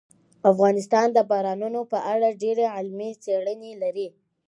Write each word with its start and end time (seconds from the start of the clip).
افغانستان 0.51 1.07
د 1.13 1.19
بارانونو 1.31 1.81
په 1.91 1.97
اړه 2.13 2.37
ډېرې 2.41 2.65
علمي 2.75 3.11
څېړنې 3.23 3.71
لري. 3.83 4.07